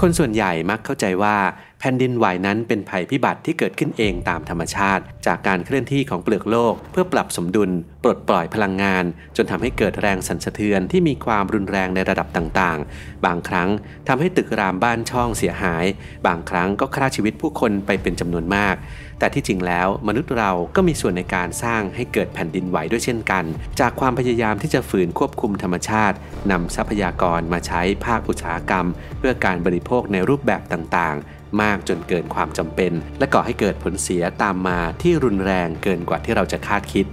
[0.00, 1.36] คนส่วนใหญ่มักเข้าใจว่า
[1.80, 7.70] แผ่นดินไหวนั้นเป็นภัยพิบัติที่เกิดขึ้นเองตามธรรมชาติ จากการเคลื่อนที่ของเปลือกโลก เพื่อปรับสมดุล
[8.04, 9.04] ปลดปล่อยพลังงาน
[9.36, 13.68] จนทำให้เกิดแรงสั่นสะเทือนที่มีความรุนแรงในระดับต่างๆ บางครั้ง
[14.08, 15.84] ทำให้ตึกรามบ้านช่องเสียหาย
[16.26, 18.76] บางครั้งก็ฆ่าชีวิตผู้คนไปเป็นจำนวนมาก
[19.18, 23.44] แต่ที่จริงแล้วมนุษย์เราก็มีส่วนในการสร้างให้เกิดแผ่นดินไหวด้วยเช่นกัน
[23.80, 26.16] จากความพยายามที่จะฝืนควบคุมธรรมชาติ
[26.50, 28.86] นำทรัพยากรมาใช้ภาคอุตสาหกรรม
[29.18, 37.06] เพื่อการบริโภคในรูปแบบต่างๆ มากจนเกินความจำเป็น และก่อให้เกิดผลเสียตามมาที่รุนแรงเกินกว่าที่เราจะคาดคิด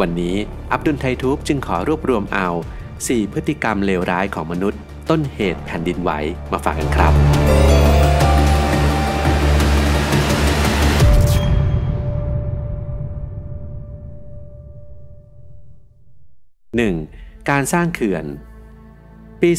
[0.00, 0.36] วันนี้
[0.72, 2.48] อับดุลไททูบจึงขอรวบรวมเอา
[2.92, 6.10] 4 พฤติกรรมเลวร้ายของมนุษย์ ต้นเหตุแผ่นดินไหว
[6.52, 7.14] มาฝากกันครับ
[16.80, 17.50] 1.
[17.50, 18.24] การสร้างเขื่อน
[19.42, 19.50] ปี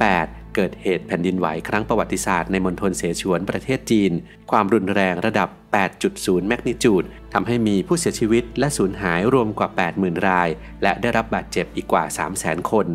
[0.00, 4.12] 2008 เกิดเหตุแผ่นดินไหวครั้งประวัติศาสตร์ในมณฑลเสฉวนประเทศจีน
[4.50, 5.48] ความรุนแรงระดับ
[5.98, 10.48] 8.0 แมกนิจูดทำให้มีผู้เสียชีวิตและสูญหายรวมกว่า 80,000 ราย
[10.82, 12.04] และได้รับบาดเจ็บอีกกว่า
[12.38, 12.86] 300,000 คน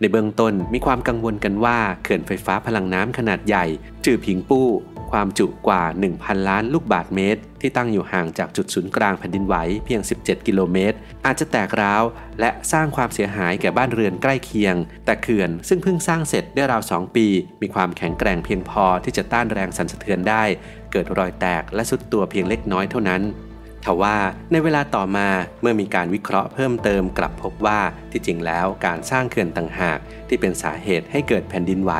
[0.00, 3.64] ในเบื้องต้นมีความกังวลกันว่าเขื่อนไฟฟ้าพลังน้ำขนาดใหญ่
[4.04, 4.68] จื่อผิงปู้
[5.12, 5.82] ความจุกว่า
[6.14, 12.02] 1,000 ล้านลูกบาทเมตร ที่ตั้งอยู่ห่างจากจุดศูนย์กลางแผ่นดินไหวเพียง 17 กิโลเมตร อาจจะแตกร้าว
[12.40, 14.74] และสร้างความเสียหายแก่บ้านเรือนใกล้เคียง
[15.04, 17.26] แต่เขื่อนซึ่งเพิ่งสร้างเสร็จได้ราว 2 ปี
[17.62, 20.44] มีความแข็งแกร่งเพียงพอที่จะต้านแรงสั่นสะเทือนได้
[20.92, 23.22] เกิดรอยแตกและสุดตัวเพียงเล็กน้อยเท่านั้น
[23.86, 24.16] ทว่า
[24.52, 25.28] ในเวลาต่อมา
[25.60, 27.80] เมื่อมีการวิเคราะห์เพิ่มเติมกลับพบว่า
[28.12, 29.98] ที่จริงแล้วการสร้างเขื่อนต่างหาก
[30.28, 31.92] ที่เป็นสาเหตุให้เกิดแผ่นดินไหว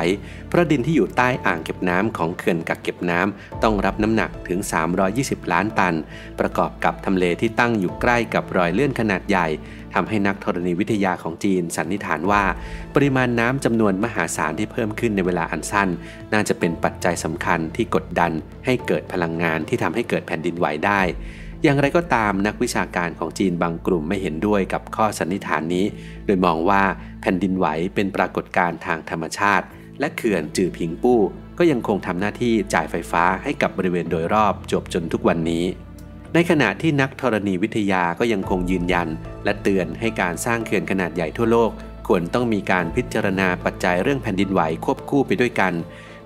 [0.49, 4.59] เพราะดินที่อยู่ใต้อ่างเก็บน้ำของเขื่อนกักเก็บน้ำต้องรับน้ำหนักถึง
[5.05, 5.95] 320 ล้านตัน
[6.39, 9.47] ประกอบกับทำเลที่ตั้งอยู่ใกล้กับรอยเลื่อนขนาดใหญ่
[9.93, 12.43] ทำให้นักธรณีวิทยาของจีนสันนิษฐานว่า
[12.95, 15.89] ปริมาณน้ำจำนวนมหาศาลที่เพิ่มขึ้นในเวลาอันสั้น
[16.33, 18.31] น่าจะเป็นปัจจัยสำคัญที่กดดัน
[18.65, 21.01] ให้เกิดพลังงานที่ทำให้เกิดแผ่นดินไหวได้
[21.63, 25.85] อย่างไรก็ตามนักวิชาการของจีนบางกลุ่มไม่เห็นด้วยกับข้อสันนิษฐานนี้
[26.25, 26.83] โดยมองว่า
[27.21, 29.65] แผ่นดินไหวเป็นปรากฏการณ์ทางธรรมชาติ
[29.99, 31.21] และเขื่อนจื่อผิงปู้
[31.57, 35.65] ก็ยังคงทำหน้าที่จ่ายไฟฟ้าให้กับบริเวณโดยรอบจบจนทุกวันนี้
[36.33, 39.07] ในขณะที่นักธรณีวิทยาก็ยังคงยืนยัน
[39.43, 41.71] และเตือนให้การสร้างเขื่อนขนาดใหญ่ทั่วโลก
[42.07, 45.73] ควรต้องมีการพิจารณาปัจจัยเรื่องแผ่นดินไหวควบคู่ไปด้วยกัน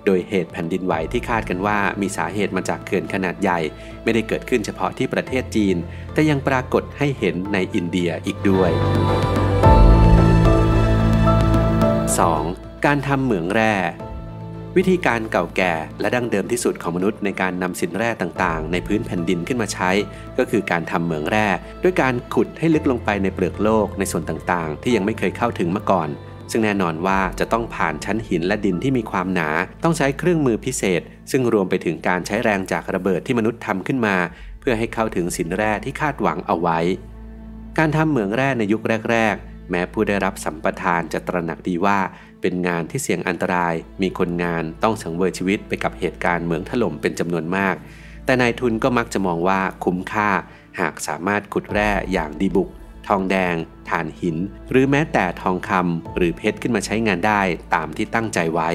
[0.06, 3.58] โดยเหตุแผ่นดินไหวที่คาดกันว่ามีสาเหตุมาจากเขื่อนขนาดใหญ่
[4.02, 5.76] ไม่ได้เกิดขึ้นเฉพาะที่ประเทศจีน
[6.12, 8.70] แต่ยังปรากฏให้เห็นในอินเดียอีกด้วย
[12.38, 12.84] 2.
[12.86, 13.74] การทำเหมืองแร่
[14.76, 19.90] วิธีการเก่าแก่และดั้งเดิมที่สุดของมนุษย์ในการนำสินแร่ต่างๆ ในพื้นแผ่นดินขึ้นมาใช้
[20.38, 21.46] ก็คือการทำเหมืองแร่
[21.82, 26.08] ด้วยการขุดให้ลึกลงไปในเปลือกโลกในส่วนต่างๆ ที่ยังไม่เคยเข้าถึงมาก่อน
[26.52, 29.48] ซึ่งแน่นอนว่าจะต้องผ่านชั้นหินและดินที่มีความหนา
[29.82, 34.16] ต้องใช้เครื่องมือพิเศษ ซึ่งรวมไปถึงการใช้แรงจากระเบิดที่มนุษย์ทำขึ้นมา
[34.60, 36.78] เพื่อให้เข้าถึงสินแร่ที่คาดหวังเอาไว้
[37.78, 41.98] การทำเหมืองแร่ในยุคแรก ๆ แม้ผู้ได้รับสัมปทานจะตระหนักดีว่า
[42.40, 47.74] เป็นงานที่เสี่ยงอันตราย มีคนงานต้องสังเวยชีวิตไปกับเหตุการณ์เหมืองถล่มเป็นจำนวนมาก
[48.24, 50.30] แต่นายทุนก็มักจะมองว่าคุ้มค่า
[50.80, 52.68] หากสามารถขุดแร่อย่างดีบุก
[53.08, 53.54] ทองแดง
[53.88, 54.36] ถ่านหิน
[54.70, 57.42] หรือแม้แต่ทองคำหรือเพชรขึ้นมาใช้งานได้
[57.74, 58.70] ตามที่ตั้งใจไว้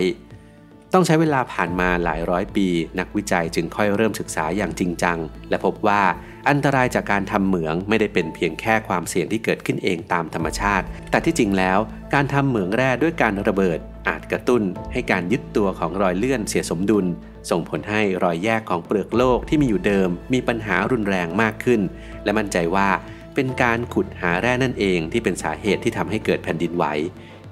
[0.93, 2.67] ต้องใช้เวลาผ่านมาหลายร้อยปี
[2.99, 5.17] นักวิจัยจึงค่อยเริ่มศึกษาอย่างจริงจัง
[5.49, 6.01] และพบว่า
[6.49, 11.79] อันตรายจากการทำเหมืองไม่ได้เป็นเพียงแค่ความเสี่ยงที่เกิดขึ้นเองตามธรรมชาติ แต่ที่จริงแล้ว
[12.13, 17.05] การทำเหมืองแร่ด้วยการระเบิด อาจกระตุ้น ให้การยึดตัวของรอยเลื่อนเสียสมดุล
[17.49, 21.81] ส่งผลให้รอยแยกของเปลือกโลกที่มีอยู่เดิม มีปัญหารุนแรงมากขึ้น
[22.23, 22.89] และมั่นใจว่า
[23.37, 26.85] เป็นการขุดหาแร่นั่นเองที่เป็นสาเหตุที่ทำให้เกิดแผ่นดินไหว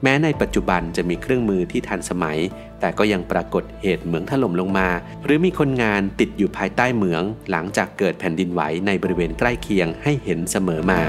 [0.03, 2.39] แม้ในปัจจุบันจะมีเครื่องมือที่ทันสมัย
[2.79, 4.89] แต่ก็ยังปรากฏเหตุเหมืองถล่มลงมา
[5.23, 11.01] หรือมีคนงานติดอยู่ภายใต้เหมือง หลังจากเกิดแผ่นดินไหวในบริเวณใกล้เคียงให้เห็นเสมอมา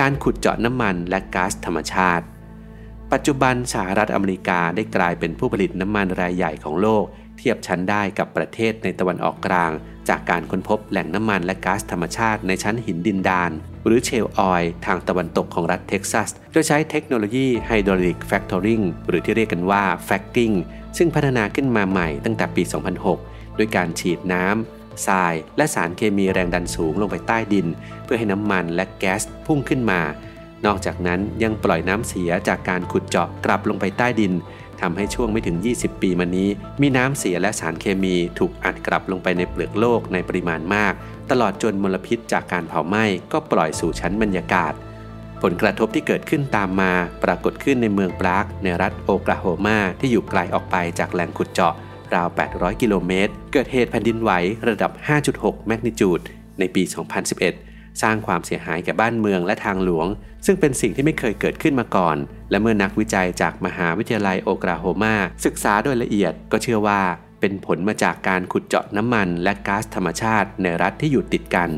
[0.00, 2.24] การขุดเจาะน้ำมันและก๊าซธรรมชาติ
[3.12, 7.04] ปัจจุบันสหรัฐอเมริกาได้กลายเป็นผู้ผลิตน้ำมันรายใหญ่ของโลก
[7.38, 9.72] เทียบชั้นได้กับประเทศในตะวันออกกลาง
[10.08, 13.50] จากการค้นพบแหล่งน้ำมันและก๊าซธรรมชาติในชั้นหินดินดาน
[13.86, 20.52] หรือ shale oil ทางตะวันตกของรัฐเท็กซัส โดยใช้เทคโนโลยี hydraulic fracturing หรือที่เรียกกันว่า fracking
[20.96, 22.62] ซึ่งพัฒนาขึ้นมาใหม่ตั้งแต่ปี
[23.10, 27.66] 2006 ด้วยการฉีดน้ำทราย และสารเคมีแรงดันสูงลงไปใต้ดิน
[28.04, 30.00] เพื่อให้น้ำมันและแก๊สพุ่งขึ้นมา
[30.66, 34.32] นอกจากนั้นยังปล่อยน้ำเสียจากการขุดเจาะกลับลงไปใต้ดิน
[34.80, 36.48] ทำให้ช่วงไม่ถึง 20 ปีมานี้
[36.80, 40.94] มีน้ำเสียและสารเคมีถูกอัดกลับลงไปในเปลือกโลกในปริมาณมาก
[41.30, 44.72] ตลอดจนมลพิษจากการเผาไหม้ก็ปล่อยสู่ชั้นบรรยากาศ
[45.42, 46.92] ผลกระทบที่เกิดขึ้นตามมา
[47.24, 51.74] ปรากฏขึ้นในเมืองปรากในรัฐโอกลาโฮมาที่อยู่ไกลออกไปจากแหล่งขุดเจาะ
[52.14, 54.30] ราว 800 กิโลเมตร เกิดเหตุแผ่นดินไหว
[54.68, 54.92] ระดับ
[55.28, 56.20] 5.6 แมกนิจูด
[56.58, 57.65] ในปี 2011
[58.02, 60.06] สร้างความเสียหายแก่บ้านเมืองและทางหลวง
[60.46, 62.16] ซึ่งเป็นสิ่งที่ไม่เคยเกิดขึ้นมาก่อน
[62.50, 65.14] และเมื่อนักวิจัยจากมหาวิทยาลัยโอกลาโฮมา
[65.44, 67.00] ศึกษาโดยละเอียดก็เชื่อว่า
[67.40, 71.70] เป็นผลมาจากการขุดเจาะน้ำมันและก๊าซธรรมชาติในรัฐที่อยู่ติดกัน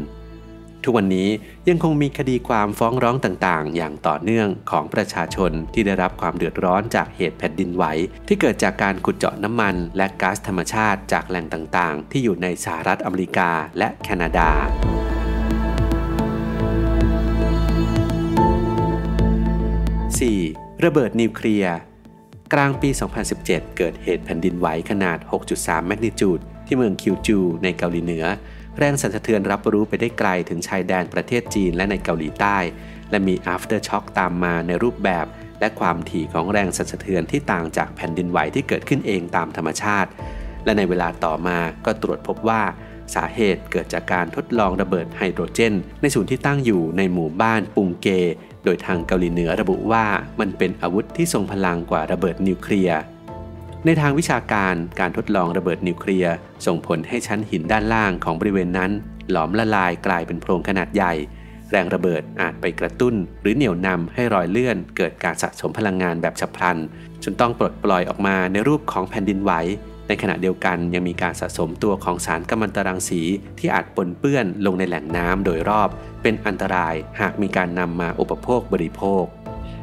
[0.85, 1.29] ทุกวันนี้
[1.69, 7.85] ยังคงมีคดีความฟ้องร้องต่างๆ อย่างต่อเนื่องของประชาชนที่ได้รับความเดือดร้อนจากเหตุแผ่นดินไหว
[8.29, 14.50] ที่เกิดจากการขุดเจาะน้ำมัน และก๊าซธรรมชาติจากแหล่งต่างๆ ที่อยู่ในสหรัฐอเมริกาและแคนาดา
[20.26, 20.85] 4.
[20.85, 21.76] ระเบิดนิวเคลียร์
[22.53, 22.91] กลางปี
[23.32, 25.19] 2017 เกิดเหตุแผ่นดินไหวขนาด
[25.53, 28.25] 6.3 แมกนิจูด ที่เมืองคิวจูในเกาหลีเหนือ
[28.79, 32.59] แรงสั่นสะเทือนรับรู้ไปได้ไกลถึงชายแดนประเทศจีนและในเกาหลีใต้
[33.11, 35.26] และมี after shock ตามมาในรูปแบบ
[35.61, 40.11] และความถี่ของแรงสั่นสะเทือนที่ต่างจากแผ่นดินไหวที่เกิดขึ้นเองตามธรรมชาติ
[40.64, 42.62] และในเวลาต่อมาก็ตรวจพบว่า
[43.14, 48.09] สาเหตุเกิดจากการทดลองระเบิดไฮโดรเจน ในศูนย์ที่ตั้งอยู่ในหมู่บ้านปุงเก
[48.64, 50.05] โดยทางเกาหลีเหนือระบุว่า
[50.40, 53.00] มันเป็นอาวุธที่ทรงพลังกว่าระเบิดนิวเคลียร์
[53.84, 56.34] ในทางวิชาการการทดลองระเบิดนิวเคลียร์
[56.66, 58.90] ส่งผลให้ชั้นหินด้านล่างของบริเวณนั้น
[59.31, 61.12] หลอมละลายกลายเป็นโพรงขนาดใหญ่
[61.70, 66.78] แรงระเบิดอาจไปกระตุ้น หรือเหนี่ยวนำให้รอยเลื่อน เกิดการสะสมพลังงานแบบฉับพลัน
[67.25, 69.52] จนต้องปลดปล่อยออกมาในรูปของแผ่นดินไหว
[70.08, 73.22] ในขณะเดียวกันยังมีการสะสมตัวของสารกัมมันตรังสี
[73.58, 75.88] ที่อาจปนเปื้อนลงในแหล่งน้ำโดยรอบ
[76.22, 79.25] เป็นอันตรายหากมีการนำมาอุปโภคบริโภค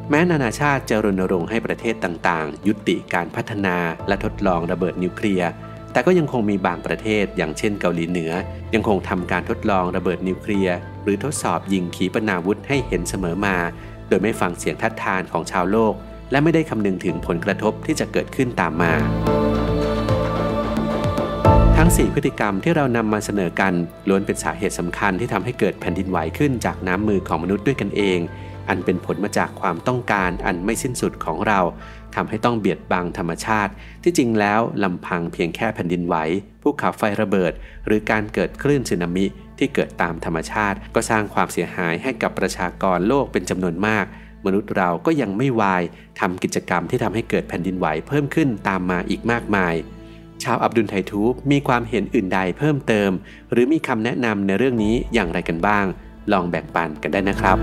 [0.09, 3.77] แม้นานาชาติจะรณรงค์ให้ประเทศต่างๆ ยุติการพัฒนา
[4.07, 5.49] และทดลองระเบิดนิวเคลียร์
[5.91, 8.31] แต่ก็ยังคงมีบางประเทศอย่างเช่นเกาหลีเหนือ
[8.73, 13.57] ยังคงทำการทดลองระเบิดนิวเคลียร์หรือทดสอบยิงขีปนาวุธให้เห็นเสมอมา
[14.07, 15.93] โดยไม่ฟังเสียงทัดทานของชาวโลก
[16.31, 18.93] และไม่ได้คำนึงถึงผลกระทบที่จะเกิดขึ้นตามมา
[21.87, 23.73] ทั้ง 4 พฤติกรรมที่เรานำมาเสนอกัน
[24.09, 28.19] ล้วนเป็นสาเหตุสำคัญที่ทำให้เกิดแผ่นดินไหวขึ้นจากน้ำมือของมนุษย์ด้วยกันเอง
[28.69, 31.59] อันเป็นผลมาจากความต้องการอันไม่สิ้นสุดของเรา
[32.15, 33.71] ทำให้ต้องเบียดบังธรรมชาติ
[34.03, 36.15] ที่จริงแล้วลำพังเพียงแค่แผ่นดินไหว
[36.61, 37.51] ภูเขาไฟระเบิด
[37.85, 39.25] หรือการเกิดคลื่นสึนามิ
[39.57, 44.05] ที่เกิดตามธรรมชาติ ก็สร้างความเสียหายให้กับประชากรโลกเป็นจำนวนมาก
[44.45, 45.83] มนุษย์เราก็ยังไม่วาย
[46.19, 49.75] ทำกิจกรรมที่ทำให้เกิดแผ่นดินไหวเพิ่มขึ้นตามมาอีกมากมาย
[50.43, 53.11] ชาวอับดุลไททูบมีความเห็นอื่นใดเพิ่มเติม
[53.51, 55.85] หรือมีคำแนะนำในเรื่องนี้อย่างไรกันบ้าง
[56.31, 57.57] ลองแบ่งปันกันได้นะครับ